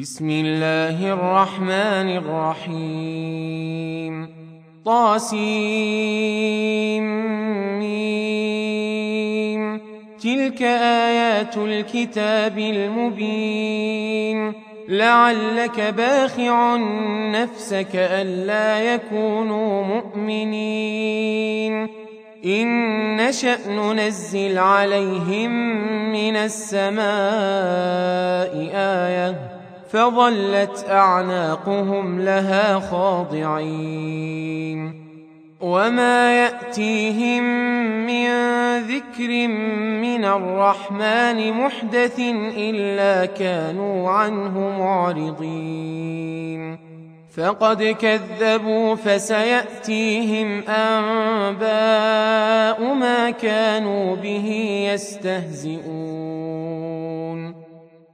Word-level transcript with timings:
بسم 0.00 0.30
الله 0.30 1.12
الرحمن 1.12 2.16
الرحيم. 2.16 4.28
طاسيم. 4.84 5.40
تلك 10.22 10.62
آيات 10.62 11.56
الكتاب 11.56 12.58
المبين. 12.58 14.52
لعلك 14.88 15.80
باخع 15.80 16.76
نفسك 17.30 17.90
ألا 17.94 18.94
يكونوا 18.94 19.84
مؤمنين. 19.84 21.88
إن 22.44 23.16
نشأ 23.16 23.68
ننزل 23.68 24.58
عليهم 24.58 25.50
من 26.12 26.36
السماء 26.36 27.04
آيةً. 28.74 29.53
فظلت 29.94 30.86
أعناقهم 30.90 32.20
لها 32.20 32.78
خاضعين. 32.78 34.24
وما 35.60 36.44
يأتيهم 36.44 37.44
من 38.06 38.28
ذكر 38.78 39.48
من 40.02 40.24
الرحمن 40.24 41.52
محدث 41.52 42.20
إلا 42.56 43.26
كانوا 43.26 44.10
عنه 44.10 44.78
معرضين. 44.78 46.78
فقد 47.36 47.82
كذبوا 47.82 48.94
فسيأتيهم 48.94 50.62
أنباء 50.68 51.64
ما 52.94 53.30
كانوا 53.30 54.16
به 54.16 54.48
يستهزئون. 54.92 56.23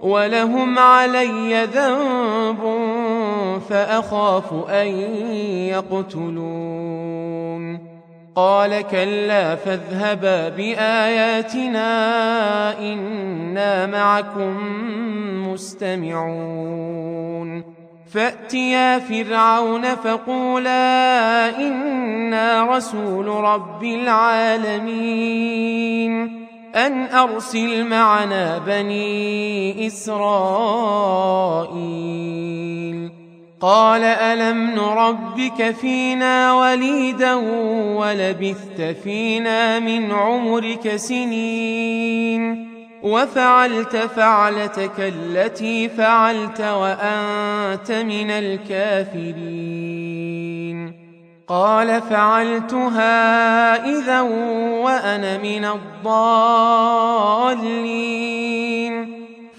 ولهم 0.00 0.78
علي 0.78 1.64
ذنب 1.64 2.78
فأخاف 3.68 4.70
أن 4.70 4.86
يقتلون. 5.68 7.16
قال 8.36 8.80
كلا 8.80 9.56
فاذهبا 9.56 10.48
بآياتنا 10.48 11.88
إنا 12.78 13.86
معكم 13.86 14.56
مستمعون. 15.52 17.62
فأتيا 18.12 18.98
فرعون 18.98 19.82
فقولا 19.82 21.58
إنا 21.58 22.76
رسول 22.76 23.26
رب 23.26 23.84
العالمين. 23.84 25.66
أن 26.76 27.06
أرسل 27.06 27.86
معنا 27.86 28.58
بني 28.58 29.86
إسرائيل. 29.86 31.26
قال 33.60 34.02
ألم 34.02 34.70
نربك 34.70 35.74
فينا 35.80 36.54
وليدا 36.54 37.34
ولبثت 37.96 38.96
فينا 39.04 39.78
من 39.78 40.12
عمرك 40.12 40.96
سنين. 40.96 42.76
وفعلت 43.02 43.96
فعلتك 43.96 44.98
التي 44.98 45.88
فعلت 45.88 46.60
وأنت 46.60 47.92
من 47.92 48.30
الكافرين. 48.30 50.35
قال 51.48 52.02
فعلتها 52.02 53.16
إذا 53.98 54.20
وأنا 54.20 55.38
من 55.38 55.64
الضالين. 55.64 56.46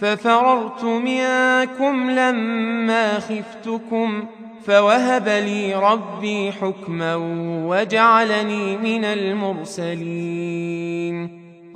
ففررت 0.02 0.84
منكم 0.84 2.12
لما 2.12 3.20
خفتكم 3.20 4.26
فوهب 4.66 5.28
لي 5.28 5.76
ربي 5.76 6.52
حكما 6.52 7.16
وجعلني 7.66 8.78
من 8.78 9.06
المرسلين. 9.06 11.37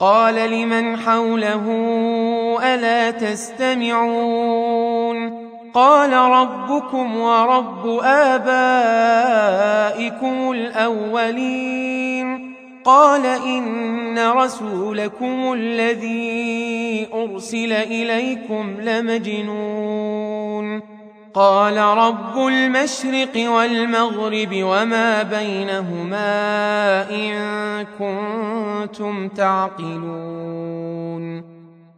قال 0.00 0.50
لمن 0.50 0.96
حوله 0.96 1.64
ألا 2.62 3.10
تستمعون 3.10 4.68
قال 5.74 6.12
ربكم 6.12 7.16
ورب 7.16 8.00
آبائكم 8.04 8.50
الأولين 10.50 12.54
قال 12.84 13.26
إن 13.26 14.18
رسولكم 14.18 15.52
الذي 15.52 17.08
أرسل 17.14 17.72
إليكم 17.72 18.76
لمجنون 18.80 20.18
قال 21.38 21.76
رب 21.76 22.46
المشرق 22.46 23.50
والمغرب 23.50 24.48
وما 24.52 25.22
بينهما 25.22 26.30
إن 27.10 27.86
كنتم 27.98 29.28
تعقلون. 29.28 30.78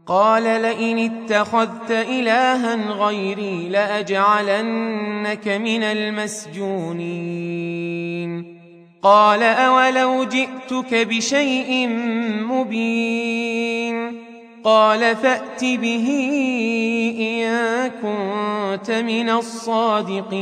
قال 0.07 0.43
لئن 0.43 0.99
اتخذت 0.99 1.91
إلها 1.91 2.91
غيري 2.91 3.69
لأجعلنك 3.69 5.49
من 5.49 5.83
المسجونين. 5.83 7.01
قال 9.03 9.43
أولو 9.43 10.25
جئتك 10.25 10.95
بشيء 10.95 11.89
مبين. 12.49 14.30
قال 14.65 15.17
فأت 15.17 15.65
به 15.65 16.31
إن 17.21 17.89
كنت 17.89 18.91
من 18.91 19.31
الصادقين. 19.31 20.41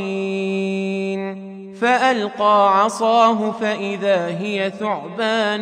فألقى 1.81 2.83
عصاه 2.83 3.51
فإذا 3.51 4.27
هي 4.27 4.71
ثعبان 4.79 5.61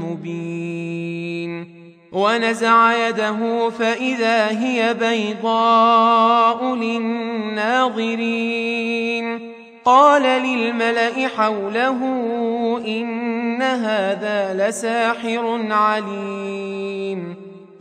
مبين. 0.00 1.74
ونزع 2.12 3.08
يده 3.08 3.70
فإذا 3.70 4.60
هي 4.60 4.94
بيضاء 4.94 6.74
للناظرين. 6.74 9.54
قال 9.84 10.22
للملأ 10.22 11.28
حوله 11.36 11.98
إن 12.86 13.62
هذا 13.62 14.68
لساحر 14.68 15.72
عليم. 15.72 17.43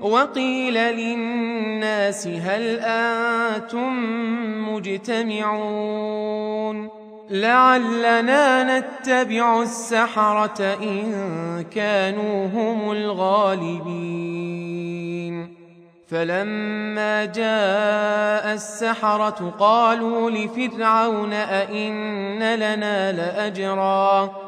وقيل 0.00 0.74
للناس 0.74 2.26
هل 2.26 2.78
أنتم 2.82 3.92
مجتمعون 4.74 6.18
لعلنا 7.30 8.78
نتبع 8.78 9.62
السحرة 9.62 10.62
إن 10.82 11.64
كانوا 11.74 12.46
هم 12.46 12.92
الغالبين. 12.92 14.38
فلما 16.08 17.24
جاء 17.24 18.54
السحرة 18.54 19.54
قالوا 19.58 20.30
لفرعون 20.30 21.32
أئن 21.32 22.54
لنا 22.54 23.12
لأجرا 23.12 24.47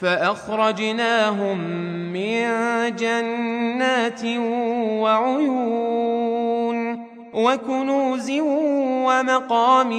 فأخرجناهم 0.00 1.58
من 2.12 2.42
جنات 2.96 4.24
وعيون 5.02 6.78
وكنوز 7.34 8.30
ومقام 9.06 9.90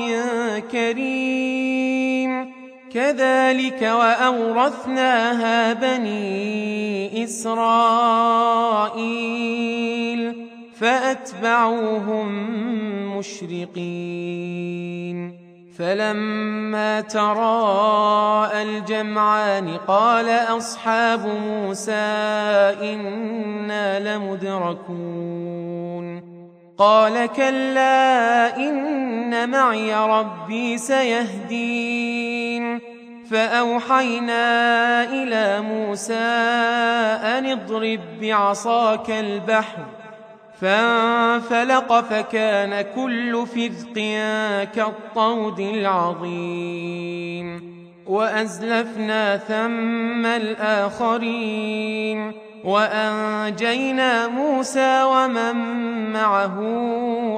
كريم. 0.71 2.59
كذلك 2.93 3.81
وأورثناها 3.81 5.73
بني 5.73 7.23
إسرائيل 7.23 8.69
فأتبعوهم 10.79 12.27
مشرقين. 13.17 13.89
فلما 15.79 17.01
تراءى 17.01 18.63
الجمعان 18.63 19.77
قال 19.87 20.29
أصحاب 20.29 21.25
موسى 21.25 21.91
إنا 22.81 24.17
لمدركون. 24.17 26.19
قال 26.77 27.25
كلا 27.25 28.57
إن 28.57 29.49
معي 29.49 29.95
ربي 29.95 30.77
سيهدين. 30.77 32.79
فأوحينا 33.31 35.03
إلى 35.03 35.61
موسى 35.61 36.13
أن 37.23 37.45
اضرب 37.45 37.99
بعصاك 38.21 39.09
البحر 39.09 39.98
فانفلق 40.61 42.01
فكان 42.01 42.85
كل 42.95 43.45
فرق 43.47 43.93
كالطود 44.75 45.59
العظيم 45.59 46.99
وأزلفنا 48.07 49.37
ثم 49.37 50.25
الآخرين 50.25 51.69
وأنجينا 52.63 54.27
موسى 54.27 55.03
ومن 55.03 55.55
معه 56.13 56.57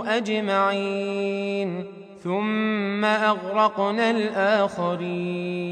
أجمعين 0.07 1.83
ثم 2.23 3.05
أغرقنا 3.05 4.09
الآخرين 4.11 5.71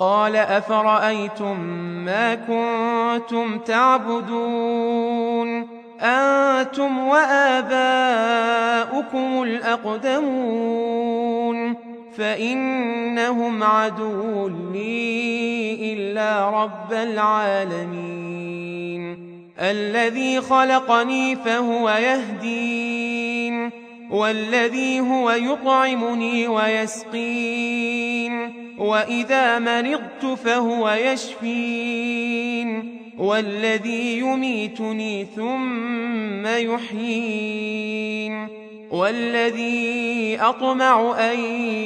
قال 0.00 0.36
أفرأيتم 0.36 1.60
ما 2.04 2.34
كنتم 2.34 3.58
تعبدون؟ 3.58 4.20
أنتم 6.00 6.98
وآباؤكم 6.98 7.82
الأقدمون. 9.42 10.80
فإنهم 12.18 13.62
عدو 13.62 14.48
لي 14.48 15.92
إلا 15.92 16.50
رب 16.50 16.92
العالمين. 16.92 18.20
الذي 19.60 20.40
خلقني 20.40 21.36
فهو 21.36 21.90
يهدين. 21.90 23.19
والذي 24.10 25.00
هو 25.00 25.30
يطعمني 25.30 26.48
ويسقين 26.48 28.32
وإذا 28.78 29.58
مرضت 29.58 30.38
فهو 30.44 30.90
يشفين 30.90 33.00
والذي 33.18 34.18
يميتني 34.18 35.26
ثم 35.36 36.46
يحيين 36.46 38.48
والذي 38.90 40.38
أطمع 40.40 41.30
أن 41.30 41.40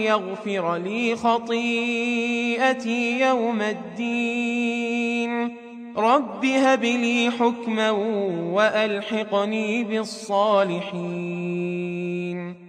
يغفر 0.05 0.77
لي 0.77 1.17
خطيئتي 1.17 3.21
يوم 3.21 3.63
الدين. 3.63 5.57
رب 5.97 6.45
هب 6.45 6.85
لي 6.85 7.31
حكما 7.31 7.91
وألحقني 8.53 9.85
بالصالحين. 9.85 11.44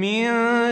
من 0.00 0.24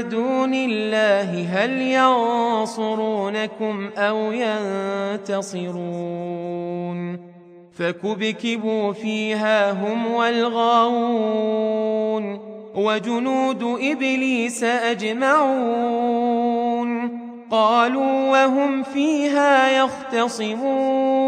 دون 0.09 0.55
الله 0.55 1.47
هل 1.53 1.73
ينصرونكم 1.83 3.77
أو 3.97 4.33
ينتصرون؟ 4.33 6.09
فكبكبوا 7.79 8.93
فيها 8.93 9.73
هم 9.73 10.13
والغاوون 10.13 11.59
وجنود 12.75 13.63
إبليس 13.63 14.65
أجمعون. 14.65 16.09
قالوا 17.51 18.31
وهم 18.31 18.83
فيها 18.83 19.83
يختصمون. 19.83 21.28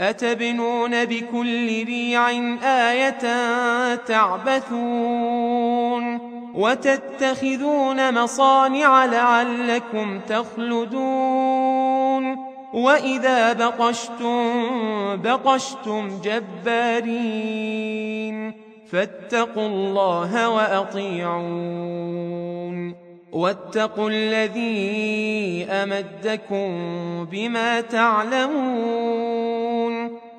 أتبنون 0.00 1.04
بكل 1.04 1.84
ريع 1.84 2.30
آية 2.62 3.18
تعبثون 3.96 5.54
وتتخذون 6.54 8.22
مصانع 8.22 9.04
لعلكم 9.04 10.20
تخلدون 10.20 11.74
وإذا 12.74 13.52
بطشتم 13.52 15.16
بطشتم 15.16 16.20
جبارين 16.24 17.74
فاتقوا 18.92 19.66
الله 19.66 20.48
وأطيعون 20.48 22.04
واتقوا 23.34 24.10
الذي 24.10 25.66
أمدكم 25.70 26.68
بما 27.30 27.80
تعلمون 27.80 29.54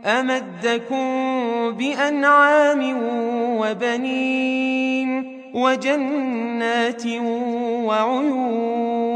أمدكم 0.05 1.05
بأنعام 1.71 2.97
وبنين 3.59 5.41
وجنات 5.53 7.07
وعيون 7.85 9.15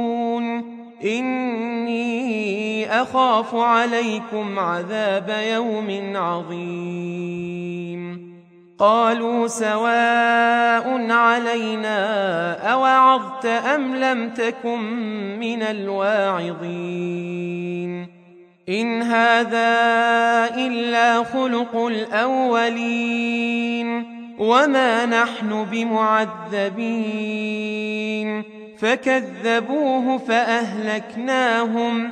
إني 1.03 2.21
أخاف 3.01 3.55
عليكم 3.55 4.59
عذاب 4.59 5.29
يوم 5.53 6.17
عظيم 6.17 7.69
قالوا 8.79 9.48
سواء 9.48 11.12
علينا 11.12 12.71
أوعظت 12.71 13.45
أم 13.45 13.95
لم 13.95 14.29
تكن 14.29 14.79
من 15.39 15.62
الواعظين. 15.62 16.59
إن 18.69 19.01
هذا 19.01 19.79
إلا 20.55 21.24
خلق 21.24 21.75
الأولين. 21.75 23.89
وما 24.39 25.05
نحن 25.05 25.65
بمعذبين. 25.71 28.43
فكذبوه 28.79 30.17
فأهلكناهم. 30.17 32.12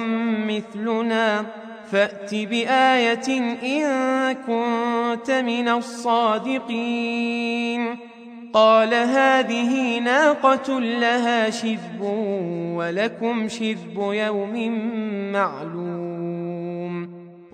مثلنا. 0.47 1.45
فأت 1.91 2.35
بآية 2.35 3.55
إن 3.63 3.85
كنت 4.33 5.31
من 5.31 5.69
الصادقين. 5.69 6.87
قال 8.53 8.93
هذه 8.93 9.99
ناقة 9.99 10.79
لها 10.79 11.49
شذب 11.49 12.01
ولكم 12.75 13.47
شذب 13.47 13.97
يوم 13.97 14.81
معلوم. 15.31 16.36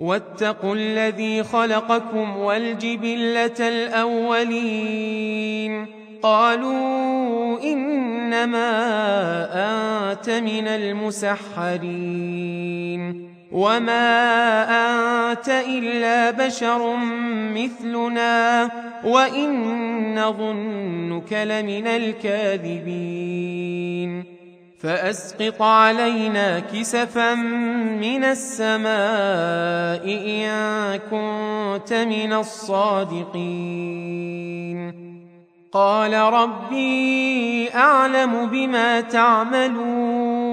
واتقوا 0.00 0.74
الذي 0.74 1.42
خلقكم 1.42 2.36
والجبلة 2.36 3.68
الأولين. 3.68 5.86
قالوا 6.22 7.62
إنما 7.62 8.70
أنت 9.54 10.30
من 10.30 10.68
المسحرين. 10.68 13.30
وما 13.52 14.64
أنت 14.64 15.48
إلا 15.48 16.30
بشر 16.30 16.96
مثلنا 17.54 18.70
وإن 19.04 20.14
نظنك 20.14 21.32
لمن 21.32 21.86
الكاذبين. 21.86 23.20
فأسقط 24.82 25.62
علينا 25.62 26.60
كسفا 26.60 27.34
من 27.34 28.24
السماء 28.24 30.04
إن 30.06 30.96
كنت 30.96 31.92
من 31.92 32.32
الصادقين. 32.32 33.50
قال 35.72 36.14
ربي 36.14 37.74
أعلم 37.74 38.46
بما 38.46 39.00
تعملون. 39.00 40.50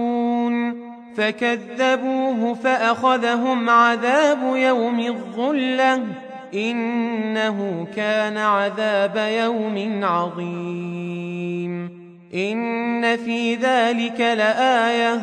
فكذبوه 1.18 2.54
فأخذهم 2.54 3.70
عذاب 3.70 4.56
يوم 4.56 5.00
الظلة. 5.00 6.04
إنه 6.54 7.88
كان 7.96 8.38
عذاب 8.38 9.18
يوم 9.18 10.00
عظيم. 10.04 11.96
إن 12.34 13.18
في 13.18 13.56
ذلك 13.56 14.20
لآية 14.20 15.22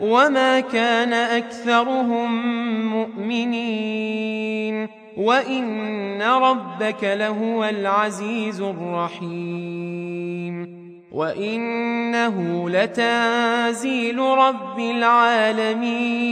وما 0.00 0.60
كان 0.60 1.12
أكثرهم 1.12 2.46
مؤمنين 2.92 4.88
وإن 5.16 6.22
ربك 6.22 7.04
لهو 7.04 7.64
العزيز 7.64 8.60
الرحيم 8.60 10.04
وإنه 11.12 12.70
لتنزيل 12.70 14.18
رب 14.18 14.80
العالمين 14.80 16.24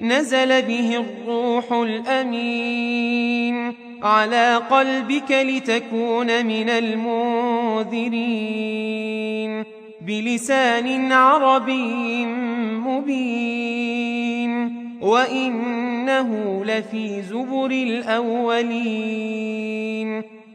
نزل 0.00 0.62
به 0.62 0.96
الروح 0.96 1.72
الأمين 1.72 3.74
على 4.04 4.56
قلبك 4.56 5.30
لتكون 5.30 6.46
من 6.46 6.70
المنذرين. 6.70 8.14
بلسان 10.00 11.12
عربي 11.12 12.26
مبين. 12.86 13.74
وإنه 15.00 16.62
لفي 16.64 17.22
زبر 17.22 17.70
الأولين. 17.70 19.14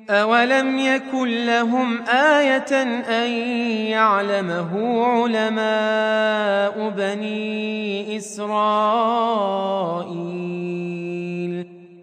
أولم 0.10 0.80
يكن 0.80 1.46
لهم 1.46 2.02
آية 2.08 2.82
أن 3.24 3.30
يعلمه 3.88 5.04
علماء 5.06 6.90
بني 6.90 8.18
إسرائيل؟ 8.18 9.10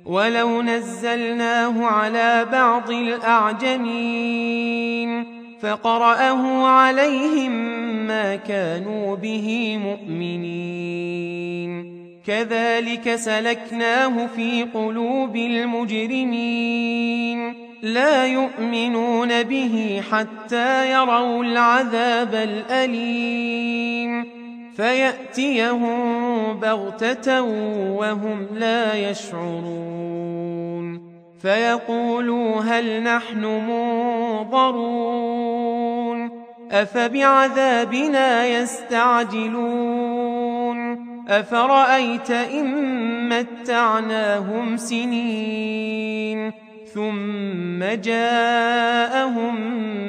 ولو 0.06 0.62
نزلناه 0.62 1.86
على 1.86 2.46
بعض 2.52 2.90
الأعجمين 2.90 4.46
فقرأه 5.60 6.66
عليهم 6.66 7.52
ما 8.06 8.36
كانوا 8.36 9.16
به 9.16 9.78
مؤمنين 9.82 11.26
كذلك 12.26 13.14
سلكناه 13.14 14.26
في 14.26 14.62
قلوب 14.74 15.36
المجرمين 15.36 16.86
لا 17.82 18.26
يؤمنون 18.26 19.42
به 19.42 20.02
حتى 20.10 20.92
يروا 20.92 21.44
العذاب 21.44 22.34
الأليم 22.34 24.35
فيأتيهم 24.76 26.60
بغتة 26.60 27.42
وهم 27.92 28.46
لا 28.54 29.10
يشعرون. 29.10 30.36
فيقولوا 31.42 32.60
هل 32.60 33.02
نحن 33.02 33.44
منظرون؟ 34.50 35.16
أفبعذابنا 36.72 38.46
يستعجلون؟ 38.46 39.56
أفرأيت 41.28 42.30
إن 42.30 43.28
متعناهم 43.28 44.76
سنين؟ 44.76 46.52
ثم 46.94 47.84
جاءهم 48.02 49.60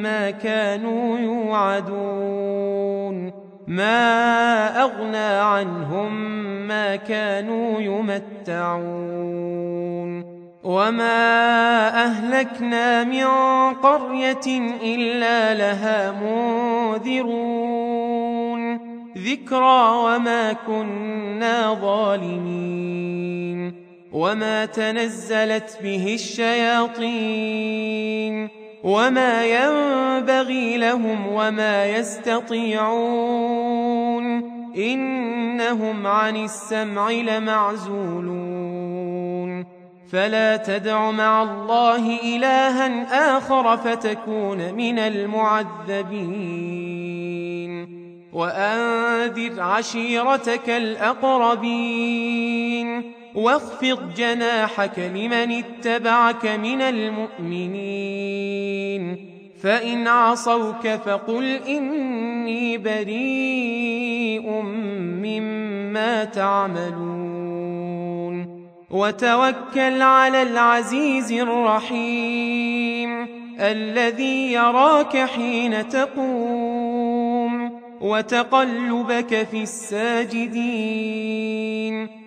ما 0.01 0.31
كانوا 0.31 1.19
يوعدون. 1.19 2.67
ما 3.67 4.81
أغنى 4.81 5.17
عنهم 5.17 6.11
ما 6.67 6.95
كانوا 6.95 7.79
يمتعون 7.81 9.37
وما 10.63 11.87
أهلكنا 12.05 13.03
من 13.03 13.25
قرية 13.73 14.47
إلا 14.83 15.53
لها 15.53 16.11
منذرون 17.01 17.67
ذكرى 19.17 19.91
وما 19.95 20.53
كنا 20.53 21.73
ظالمين 21.73 23.07
وما 24.11 24.65
تنزلت 24.65 25.79
به 25.83 26.13
الشياطين 26.13 27.77
وما 28.83 29.45
ينبغي 29.45 30.77
لهم 30.77 31.27
وما 31.27 31.85
يستطيعون 31.85 32.97
إنهم 34.77 36.07
عن 36.07 36.35
السمع 36.35 37.11
لمعزولون 37.11 38.57
فلا 40.11 40.57
تدع 40.57 41.11
مع 41.11 41.43
الله 41.43 42.19
إلها 42.23 43.37
آخر 43.37 43.77
فتكون 43.77 44.73
من 44.73 44.99
المعذبين 44.99 46.37
وأنذر 48.33 49.61
عشيرتك 49.61 50.69
الأقربين 50.69 52.17
واخفض 53.37 54.13
جناحك 54.17 54.99
لمن 54.99 55.33
اتبعك 55.33 56.45
من 56.45 56.81
المؤمنين. 56.81 59.17
فإن 59.63 60.07
عصوك 60.07 60.87
فقل 60.87 61.59
إني 61.67 62.77
بريء 62.77 64.49
مما 65.21 66.23
تعملون. 66.23 67.47
وتوكل 68.91 70.01
على 70.01 70.41
العزيز 70.41 71.31
الرحيم 71.31 73.27
الذي 73.59 74.53
يراك 74.53 75.17
حين 75.17 75.89
تقوم. 75.89 77.71
وتقلبك 78.01 79.47
في 79.51 79.63
الساجدين. 79.63 82.26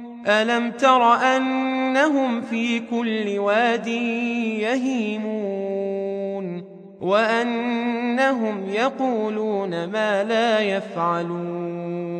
ألم 0.27 0.71
تر 0.71 1.13
أنهم 1.13 2.41
في 2.41 2.79
كل 2.79 3.39
واد 3.39 3.87
يهيمون 4.57 5.51
وأنهم 7.01 8.69
يقولون 8.69 9.85
ما 9.85 10.23
لا 10.23 10.59
يفعلون 10.59 12.11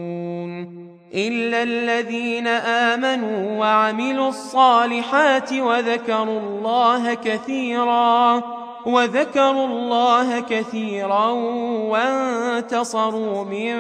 إلا 1.14 1.64
الذين 1.64 2.48
آمنوا 2.48 3.60
وعملوا 3.60 4.30
الصالحات 4.30 5.54
وذكروا 5.54 6.40
الله 6.40 7.14
كثيرا 7.14 8.61
وذكروا 8.86 9.68
الله 9.68 10.40
كثيرا 10.40 11.30
وانتصروا 11.90 13.44
من 13.44 13.76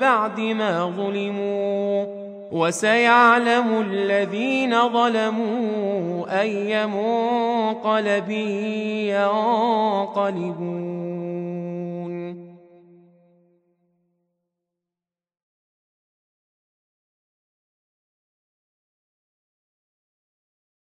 بعد 0.00 0.40
ما 0.40 0.92
ظلموا. 0.96 2.20
وسيعلم 2.52 3.80
الذين 3.90 4.88
ظلموا 4.88 6.40
أي 6.40 6.86
منقلب 6.86 8.30
ينقلبون. 10.10 11.29